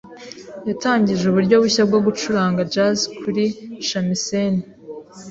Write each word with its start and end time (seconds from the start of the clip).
Yatangije 0.67 1.23
uburyo 1.27 1.55
bushya 1.63 1.83
bwo 1.89 1.99
gucuranga 2.05 2.61
jazz 2.73 2.99
kuri 3.19 3.43
shamisen. 3.87 4.53